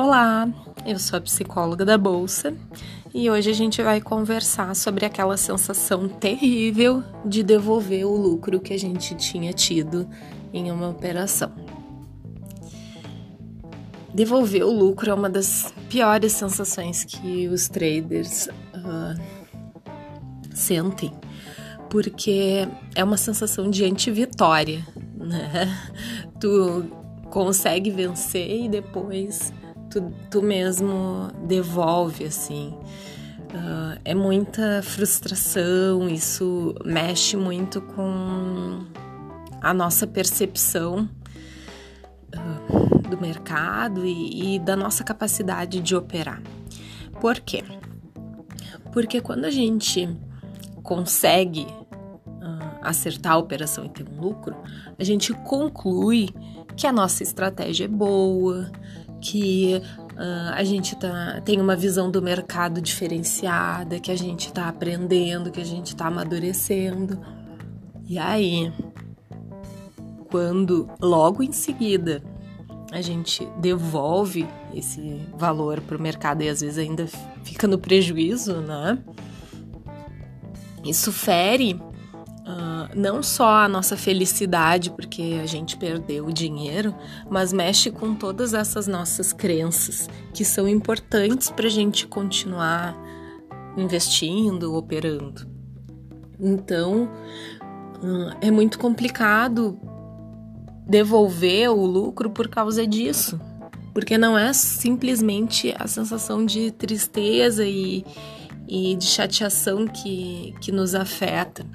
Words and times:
Olá, 0.00 0.48
eu 0.86 0.96
sou 0.96 1.16
a 1.16 1.20
psicóloga 1.20 1.84
da 1.84 1.98
Bolsa 1.98 2.54
e 3.12 3.28
hoje 3.28 3.50
a 3.50 3.52
gente 3.52 3.82
vai 3.82 4.00
conversar 4.00 4.76
sobre 4.76 5.04
aquela 5.04 5.36
sensação 5.36 6.08
terrível 6.08 7.02
de 7.24 7.42
devolver 7.42 8.06
o 8.06 8.16
lucro 8.16 8.60
que 8.60 8.72
a 8.72 8.78
gente 8.78 9.16
tinha 9.16 9.52
tido 9.52 10.08
em 10.52 10.70
uma 10.70 10.88
operação. 10.88 11.50
Devolver 14.14 14.62
o 14.62 14.70
lucro 14.70 15.10
é 15.10 15.14
uma 15.14 15.28
das 15.28 15.74
piores 15.88 16.30
sensações 16.30 17.02
que 17.02 17.48
os 17.48 17.68
traders 17.68 18.46
uh, 18.46 19.20
sentem, 20.54 21.12
porque 21.90 22.68
é 22.94 23.02
uma 23.02 23.16
sensação 23.16 23.68
de 23.68 23.84
anti-vitória, 23.84 24.86
né? 25.16 25.76
Tu 26.38 26.84
consegue 27.30 27.90
vencer 27.90 28.64
e 28.64 28.68
depois 28.68 29.52
tu, 29.90 30.12
tu 30.30 30.42
mesmo 30.42 31.30
devolve, 31.46 32.24
assim. 32.24 32.74
Uh, 33.48 33.98
é 34.04 34.14
muita 34.14 34.82
frustração, 34.82 36.06
isso 36.08 36.74
mexe 36.84 37.36
muito 37.36 37.80
com 37.80 38.84
a 39.60 39.72
nossa 39.72 40.06
percepção 40.06 41.08
uh, 42.34 43.08
do 43.08 43.18
mercado 43.18 44.04
e, 44.04 44.56
e 44.56 44.58
da 44.58 44.76
nossa 44.76 45.02
capacidade 45.02 45.80
de 45.80 45.96
operar. 45.96 46.42
Por 47.20 47.40
quê? 47.40 47.64
Porque 48.92 49.20
quando 49.20 49.46
a 49.46 49.50
gente 49.50 50.08
consegue 50.82 51.62
uh, 51.62 52.78
acertar 52.82 53.32
a 53.32 53.38
operação 53.38 53.84
e 53.84 53.88
ter 53.88 54.06
um 54.08 54.20
lucro, 54.20 54.54
a 54.98 55.04
gente 55.04 55.32
conclui 55.32 56.28
que 56.76 56.86
a 56.86 56.92
nossa 56.92 57.22
estratégia 57.22 57.86
é 57.86 57.88
boa, 57.88 58.70
que 59.20 59.82
uh, 60.12 60.52
a 60.54 60.64
gente 60.64 60.96
tá, 60.96 61.40
tem 61.44 61.60
uma 61.60 61.76
visão 61.76 62.10
do 62.10 62.22
mercado 62.22 62.80
diferenciada, 62.80 63.98
que 63.98 64.10
a 64.10 64.16
gente 64.16 64.48
está 64.48 64.68
aprendendo, 64.68 65.50
que 65.50 65.60
a 65.60 65.64
gente 65.64 65.88
está 65.88 66.06
amadurecendo. 66.06 67.18
E 68.06 68.18
aí, 68.18 68.72
quando 70.30 70.88
logo 71.00 71.42
em 71.42 71.52
seguida 71.52 72.22
a 72.90 73.02
gente 73.02 73.46
devolve 73.60 74.46
esse 74.74 75.20
valor 75.36 75.80
para 75.80 75.96
o 75.96 76.00
mercado 76.00 76.42
e 76.42 76.48
às 76.48 76.60
vezes 76.60 76.78
ainda 76.78 77.06
fica 77.44 77.66
no 77.66 77.78
prejuízo, 77.78 78.60
né? 78.62 78.98
Isso 80.84 81.12
fere 81.12 81.78
não 82.94 83.22
só 83.22 83.64
a 83.64 83.68
nossa 83.68 83.96
felicidade, 83.96 84.90
porque 84.90 85.38
a 85.42 85.46
gente 85.46 85.76
perdeu 85.76 86.26
o 86.26 86.32
dinheiro, 86.32 86.94
mas 87.30 87.52
mexe 87.52 87.90
com 87.90 88.14
todas 88.14 88.54
essas 88.54 88.86
nossas 88.86 89.32
crenças 89.32 90.08
que 90.32 90.44
são 90.44 90.68
importantes 90.68 91.50
para 91.50 91.66
a 91.66 91.70
gente 91.70 92.06
continuar 92.06 92.96
investindo, 93.76 94.74
operando. 94.74 95.46
Então, 96.40 97.04
uh, 98.02 98.36
é 98.40 98.50
muito 98.50 98.78
complicado 98.78 99.78
devolver 100.86 101.70
o 101.70 101.84
lucro 101.84 102.30
por 102.30 102.48
causa 102.48 102.86
disso, 102.86 103.38
porque 103.92 104.16
não 104.16 104.38
é 104.38 104.52
simplesmente 104.52 105.74
a 105.78 105.86
sensação 105.86 106.46
de 106.46 106.70
tristeza 106.70 107.66
e, 107.66 108.04
e 108.66 108.96
de 108.96 109.04
chateação 109.04 109.86
que, 109.86 110.54
que 110.60 110.72
nos 110.72 110.94
afeta. 110.94 111.66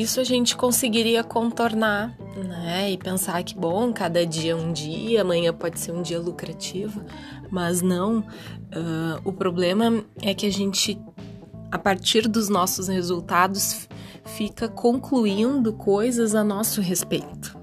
Isso 0.00 0.18
a 0.18 0.24
gente 0.24 0.56
conseguiria 0.56 1.22
contornar, 1.22 2.16
né? 2.34 2.90
E 2.90 2.96
pensar 2.96 3.42
que, 3.42 3.54
bom, 3.54 3.92
cada 3.92 4.24
dia 4.24 4.52
é 4.52 4.54
um 4.54 4.72
dia, 4.72 5.20
amanhã 5.20 5.52
pode 5.52 5.78
ser 5.78 5.92
um 5.92 6.00
dia 6.00 6.18
lucrativo, 6.18 7.04
mas 7.50 7.82
não. 7.82 8.20
Uh, 8.20 9.20
o 9.26 9.30
problema 9.30 10.02
é 10.22 10.32
que 10.32 10.46
a 10.46 10.50
gente, 10.50 10.98
a 11.70 11.76
partir 11.76 12.26
dos 12.28 12.48
nossos 12.48 12.88
resultados, 12.88 13.86
fica 14.24 14.70
concluindo 14.70 15.74
coisas 15.74 16.34
a 16.34 16.42
nosso 16.42 16.80
respeito. 16.80 17.58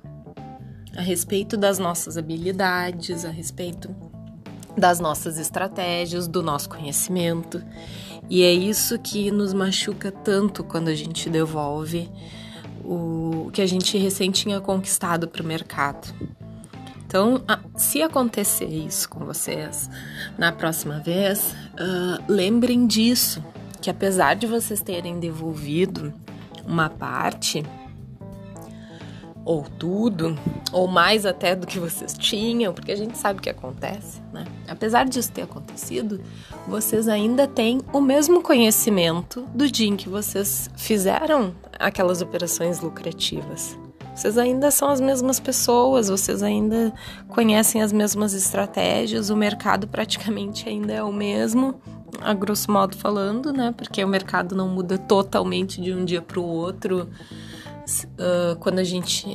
A 0.96 1.02
respeito 1.02 1.58
das 1.58 1.80
nossas 1.80 2.20
habilidades, 2.20 3.26
a 3.26 3.31
respeito 3.31 3.90
das 4.78 5.00
nossas 5.00 5.38
estratégias, 5.40 6.28
do 6.28 6.44
nosso 6.44 6.70
conhecimento. 6.70 7.64
E 8.30 8.44
é 8.44 8.54
isso 8.54 9.00
que 9.00 9.32
nos 9.32 9.54
machuca 9.54 10.12
tanto 10.12 10.64
quando 10.64 10.90
a 10.90 10.96
gente 10.96 11.30
devolve 11.30 12.10
o 12.84 13.50
que 13.52 13.62
a 13.62 13.66
gente 13.66 13.98
recém 13.98 14.32
tinha 14.32 14.62
conquistado 14.62 15.28
para 15.28 15.42
o 15.42 15.46
mercado. 15.46 16.14
Então, 17.06 17.42
se 17.76 18.02
acontecer 18.02 18.68
isso 18.68 19.10
com 19.10 19.26
vocês 19.26 19.90
na 20.38 20.52
próxima 20.52 21.00
vez, 21.00 21.54
uh, 21.74 22.24
lembrem 22.28 22.86
disso, 22.86 23.44
que 23.82 23.90
apesar 23.90 24.36
de 24.36 24.46
vocês 24.46 24.82
terem 24.82 25.20
devolvido 25.20 26.14
uma 26.66 26.90
parte, 26.90 27.64
ou 29.47 29.63
tudo, 29.80 30.38
ou 30.74 30.90
mais 30.90 31.25
até 31.25 31.56
do 31.56 31.66
que 31.66 31.80
vocês 31.80 32.13
tinham, 32.13 32.74
porque 32.74 32.91
a 32.91 32.97
gente 32.97 33.18
sabe 33.18 33.40
o 33.40 33.41
que 33.41 33.50
acontece, 33.50 34.22
né? 34.34 34.44
Apesar 34.68 35.06
disso 35.06 35.31
ter 35.31 35.44
acontecido, 35.44 36.19
vocês 36.68 37.08
ainda 37.08 37.47
têm 37.47 37.80
o 37.94 38.02
mesmo 38.02 38.41
conhecimento 38.41 39.47
do 39.56 39.72
dia 39.72 39.88
em 39.88 39.96
que 39.96 40.09
vocês 40.09 40.69
fizeram 40.75 41.56
aquelas 41.80 42.22
operações 42.22 42.81
lucrativas. 42.81 43.80
Vocês 44.13 44.38
ainda 44.38 44.69
são 44.69 44.90
as 44.90 45.00
mesmas 45.00 45.40
pessoas, 45.40 46.09
vocês 46.09 46.44
ainda 46.44 46.94
conhecem 47.29 47.81
as 47.81 47.94
mesmas 47.94 48.34
estratégias, 48.34 49.29
o 49.29 49.38
mercado 49.38 49.88
praticamente 49.88 50.68
ainda 50.68 50.91
é 50.91 51.02
o 51.02 51.14
mesmo, 51.14 51.79
a 52.19 52.34
grosso 52.34 52.69
modo 52.69 52.97
falando, 52.97 53.53
né? 53.53 53.74
Porque 53.78 54.03
o 54.03 54.08
mercado 54.09 54.53
não 54.58 54.68
muda 54.68 54.97
totalmente 54.97 55.79
de 55.79 55.94
um 55.94 56.03
dia 56.03 56.22
para 56.22 56.38
o 56.38 56.44
outro 56.44 57.08
uh, 57.88 58.56
quando 58.59 58.80
a 58.80 58.84
gente 58.84 59.28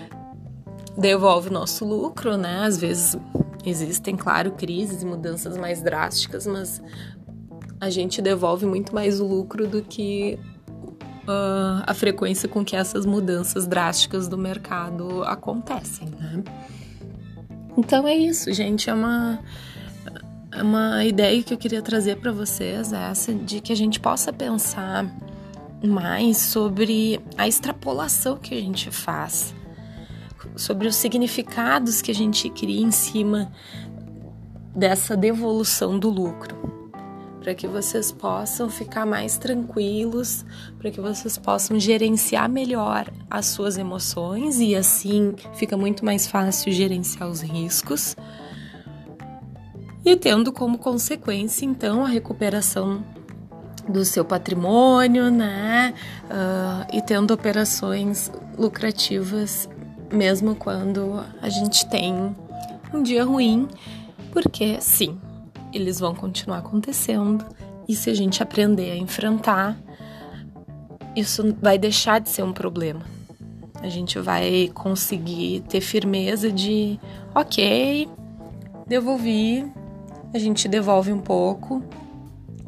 devolve 0.96 1.48
o 1.48 1.52
nosso 1.52 1.84
lucro, 1.84 2.36
né? 2.36 2.64
Às 2.64 2.78
vezes 2.78 3.16
existem, 3.64 4.16
claro, 4.16 4.52
crises 4.52 5.02
e 5.02 5.06
mudanças 5.06 5.56
mais 5.56 5.82
drásticas, 5.82 6.46
mas 6.46 6.82
a 7.80 7.90
gente 7.90 8.20
devolve 8.20 8.66
muito 8.66 8.94
mais 8.94 9.20
o 9.20 9.26
lucro 9.26 9.66
do 9.66 9.82
que 9.82 10.38
uh, 11.22 11.82
a 11.86 11.94
frequência 11.94 12.48
com 12.48 12.64
que 12.64 12.76
essas 12.76 13.06
mudanças 13.06 13.66
drásticas 13.66 14.28
do 14.28 14.36
mercado 14.36 15.22
acontecem, 15.24 16.08
né? 16.08 16.42
Então 17.76 18.06
é 18.06 18.14
isso, 18.14 18.52
gente. 18.52 18.90
É 18.90 18.94
uma, 18.94 19.38
é 20.52 20.62
uma 20.62 21.04
ideia 21.04 21.42
que 21.42 21.54
eu 21.54 21.58
queria 21.58 21.80
trazer 21.80 22.16
para 22.16 22.32
vocês, 22.32 22.92
essa 22.92 23.32
de 23.32 23.60
que 23.60 23.72
a 23.72 23.76
gente 23.76 24.00
possa 24.00 24.32
pensar 24.32 25.06
mais 25.82 26.36
sobre 26.36 27.20
a 27.36 27.48
extrapolação 27.48 28.36
que 28.36 28.54
a 28.54 28.60
gente 28.60 28.90
faz, 28.90 29.54
sobre 30.56 30.86
os 30.86 30.96
significados 30.96 32.02
que 32.02 32.10
a 32.10 32.14
gente 32.14 32.48
cria 32.50 32.80
em 32.80 32.90
cima 32.90 33.50
dessa 34.74 35.16
devolução 35.16 35.98
do 35.98 36.08
lucro, 36.10 36.56
para 37.40 37.54
que 37.54 37.66
vocês 37.66 38.12
possam 38.12 38.68
ficar 38.68 39.06
mais 39.06 39.38
tranquilos, 39.38 40.44
para 40.78 40.90
que 40.90 41.00
vocês 41.00 41.38
possam 41.38 41.80
gerenciar 41.80 42.48
melhor 42.48 43.10
as 43.30 43.46
suas 43.46 43.78
emoções 43.78 44.60
e 44.60 44.74
assim 44.76 45.34
fica 45.54 45.76
muito 45.76 46.04
mais 46.04 46.26
fácil 46.26 46.72
gerenciar 46.72 47.28
os 47.28 47.40
riscos. 47.40 48.14
E 50.04 50.16
tendo 50.16 50.52
como 50.52 50.78
consequência, 50.78 51.64
então, 51.66 52.04
a 52.04 52.08
recuperação 52.08 53.04
do 53.90 54.04
seu 54.04 54.24
patrimônio, 54.24 55.30
né? 55.30 55.94
Uh, 56.24 56.96
e 56.96 57.02
tendo 57.02 57.32
operações 57.32 58.30
lucrativas, 58.56 59.68
mesmo 60.12 60.54
quando 60.54 61.24
a 61.40 61.48
gente 61.48 61.88
tem 61.88 62.34
um 62.92 63.02
dia 63.02 63.24
ruim, 63.24 63.68
porque 64.32 64.80
sim, 64.80 65.18
eles 65.72 65.98
vão 65.98 66.14
continuar 66.14 66.58
acontecendo. 66.58 67.44
E 67.88 67.94
se 67.94 68.10
a 68.10 68.14
gente 68.14 68.42
aprender 68.42 68.92
a 68.92 68.96
enfrentar, 68.96 69.76
isso 71.16 71.56
vai 71.60 71.78
deixar 71.78 72.20
de 72.20 72.28
ser 72.28 72.42
um 72.42 72.52
problema. 72.52 73.02
A 73.82 73.88
gente 73.88 74.18
vai 74.18 74.70
conseguir 74.74 75.60
ter 75.68 75.80
firmeza 75.80 76.52
de, 76.52 77.00
ok, 77.34 78.08
devolvi, 78.86 79.66
a 80.32 80.38
gente 80.38 80.68
devolve 80.68 81.12
um 81.12 81.18
pouco, 81.18 81.82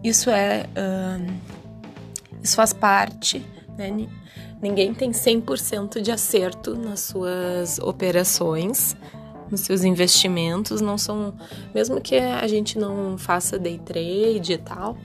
isso 0.03 0.31
é. 0.31 0.67
Uh, 0.77 1.33
isso 2.43 2.57
faz 2.57 2.73
parte, 2.73 3.45
né? 3.79 4.09
Ninguém 4.61 4.95
tem 4.95 5.11
100% 5.11 6.01
de 6.01 6.13
acerto 6.13 6.77
nas 6.77 7.01
suas 7.01 7.79
operações, 7.81 8.97
nos 9.51 9.61
seus 9.61 9.83
investimentos. 9.85 10.81
Não 10.81 10.97
são. 10.97 11.35
Mesmo 11.75 12.01
que 12.01 12.17
a 12.17 12.47
gente 12.47 12.79
não 12.79 13.19
faça 13.19 13.59
day 13.59 13.79
trade 13.79 14.53
e 14.53 14.59
tal, 14.59 14.97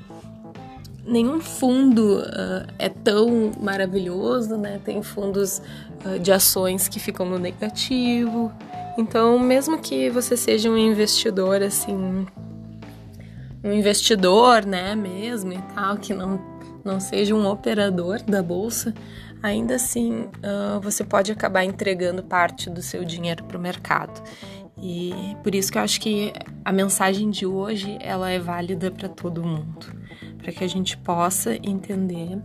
nenhum 1.05 1.39
fundo 1.39 2.19
uh, 2.19 2.67
é 2.77 2.89
tão 2.89 3.51
maravilhoso, 3.59 4.57
né? 4.57 4.79
Tem 4.83 5.01
fundos 5.01 5.61
uh, 6.05 6.19
de 6.19 6.31
ações 6.31 6.87
que 6.87 6.99
ficam 6.99 7.25
no 7.25 7.39
negativo. 7.39 8.51
Então, 8.97 9.39
mesmo 9.39 9.79
que 9.79 10.09
você 10.09 10.35
seja 10.35 10.69
um 10.69 10.77
investidor 10.77 11.61
assim, 11.61 12.25
um 13.67 13.73
investidor, 13.73 14.65
né, 14.65 14.95
mesmo 14.95 15.53
e 15.53 15.61
tal, 15.73 15.97
que 15.97 16.13
não 16.13 16.57
não 16.87 17.01
seja 17.01 17.35
um 17.35 17.45
operador 17.45 18.21
da 18.21 18.41
bolsa, 18.41 18.93
ainda 19.43 19.75
assim 19.75 20.21
uh, 20.21 20.79
você 20.81 21.03
pode 21.03 21.31
acabar 21.31 21.65
entregando 21.65 22.23
parte 22.23 22.69
do 22.69 22.81
seu 22.81 23.03
dinheiro 23.03 23.43
para 23.43 23.57
o 23.57 23.61
mercado. 23.61 24.23
E 24.81 25.35
por 25.43 25.53
isso 25.53 25.71
que 25.71 25.77
eu 25.77 25.81
acho 25.81 25.99
que 25.99 26.31
a 26.63 26.71
mensagem 26.71 27.29
de 27.29 27.45
hoje 27.45 27.97
ela 27.99 28.29
é 28.29 28.39
válida 28.39 28.89
para 28.89 29.09
todo 29.09 29.43
mundo, 29.43 29.87
para 30.37 30.51
que 30.51 30.63
a 30.63 30.67
gente 30.67 30.97
possa 30.97 31.55
entender 31.55 32.39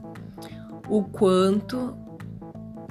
o 0.88 1.04
quanto 1.04 1.96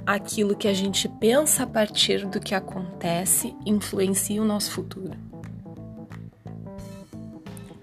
aquilo 0.06 0.56
que 0.56 0.68
a 0.68 0.74
gente 0.74 1.08
pensa 1.20 1.64
a 1.64 1.68
partir 1.68 2.26
do 2.26 2.40
que 2.40 2.56
acontece 2.56 3.56
influencia 3.66 4.42
o 4.42 4.46
nosso 4.46 4.72
futuro. 4.72 5.31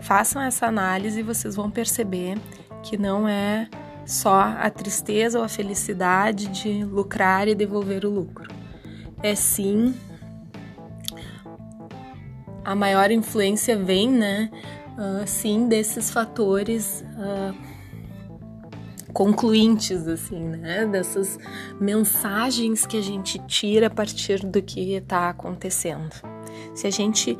Façam 0.01 0.41
essa 0.41 0.67
análise 0.67 1.21
e 1.21 1.23
vocês 1.23 1.57
vão 1.57 1.71
perceber 1.71 2.39
que 2.83 2.97
não 2.97 3.29
é 3.29 3.69
só 4.07 4.55
a 4.59 4.71
tristeza 4.71 5.39
ou 5.39 5.45
a 5.45 5.49
felicidade 5.49 6.49
de 6.49 6.85
lucrar 6.85 7.49
e 7.49 7.55
devolver 7.55 8.05
o 8.05 8.11
lucro. 8.11 8.49
É 9.23 9.35
sim 9.35 9.95
a 12.69 12.75
maior 12.75 13.11
influência 13.11 13.79
vem, 13.79 14.11
né? 14.11 14.51
Uh, 14.93 15.27
sim, 15.27 15.69
desses 15.69 16.11
fatores 16.11 17.03
uh, 17.17 17.57
concluintes, 19.15 20.07
assim, 20.07 20.39
né? 20.39 20.85
Dessas 20.85 21.39
mensagens 21.81 22.85
que 22.85 22.99
a 22.99 23.01
gente 23.01 23.39
tira 23.47 23.87
a 23.87 23.91
partir 23.91 24.45
do 24.45 24.61
que 24.61 24.93
está 24.93 25.31
acontecendo. 25.31 26.15
Se 26.75 26.87
a 26.87 26.91
gente 26.91 27.39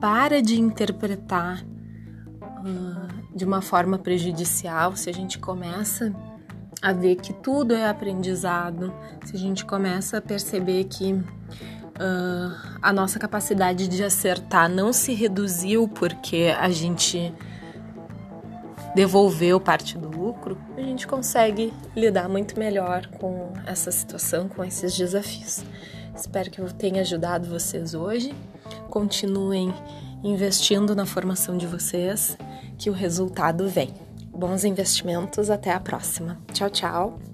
para 0.00 0.40
de 0.40 0.60
interpretar 0.60 1.62
uh, 1.62 3.36
de 3.36 3.44
uma 3.44 3.60
forma 3.60 3.98
prejudicial, 3.98 4.96
se 4.96 5.10
a 5.10 5.12
gente 5.12 5.38
começa 5.38 6.14
a 6.80 6.92
ver 6.92 7.16
que 7.16 7.32
tudo 7.32 7.74
é 7.74 7.88
aprendizado, 7.88 8.92
se 9.24 9.34
a 9.34 9.38
gente 9.38 9.64
começa 9.64 10.18
a 10.18 10.20
perceber 10.20 10.84
que 10.84 11.12
uh, 11.12 12.78
a 12.80 12.92
nossa 12.92 13.18
capacidade 13.18 13.88
de 13.88 14.02
acertar 14.04 14.68
não 14.68 14.92
se 14.92 15.12
reduziu 15.12 15.88
porque 15.88 16.54
a 16.58 16.70
gente 16.70 17.32
devolveu 18.94 19.60
parte 19.60 19.98
do 19.98 20.08
lucro, 20.08 20.56
a 20.76 20.80
gente 20.80 21.06
consegue 21.06 21.72
lidar 21.94 22.28
muito 22.28 22.58
melhor 22.58 23.06
com 23.06 23.52
essa 23.66 23.90
situação, 23.90 24.48
com 24.48 24.64
esses 24.64 24.96
desafios. 24.96 25.62
Espero 26.14 26.50
que 26.50 26.60
eu 26.60 26.70
tenha 26.72 27.02
ajudado 27.02 27.48
vocês 27.48 27.94
hoje. 27.94 28.34
Continuem 28.88 29.72
investindo 30.22 30.94
na 30.94 31.06
formação 31.06 31.56
de 31.56 31.66
vocês, 31.66 32.36
que 32.76 32.90
o 32.90 32.92
resultado 32.92 33.68
vem. 33.68 33.92
Bons 34.32 34.64
investimentos, 34.64 35.50
até 35.50 35.72
a 35.72 35.80
próxima. 35.80 36.38
Tchau, 36.52 36.70
tchau. 36.70 37.27